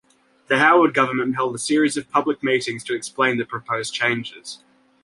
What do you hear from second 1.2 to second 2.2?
held a series of